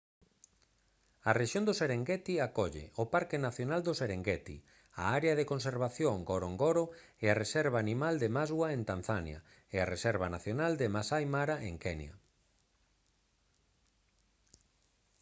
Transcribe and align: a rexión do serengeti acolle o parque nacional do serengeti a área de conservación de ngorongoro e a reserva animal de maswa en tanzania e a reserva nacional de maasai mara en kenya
a 1.29 1.31
rexión 1.39 1.63
do 1.65 1.77
serengeti 1.81 2.35
acolle 2.47 2.83
o 3.01 3.03
parque 3.13 3.37
nacional 3.47 3.81
do 3.87 3.93
serengeti 4.01 4.57
a 5.03 5.05
área 5.17 5.33
de 5.39 5.45
conservación 5.51 6.15
de 6.17 6.21
ngorongoro 6.25 6.83
e 7.23 7.25
a 7.29 7.37
reserva 7.43 7.77
animal 7.85 8.15
de 8.23 8.29
maswa 8.37 8.67
en 8.77 8.81
tanzania 8.91 9.39
e 9.75 9.77
a 9.79 9.89
reserva 9.93 10.27
nacional 10.35 10.71
de 10.81 10.87
maasai 10.93 11.25
mara 11.35 11.55
en 11.69 11.75
kenya 11.83 12.13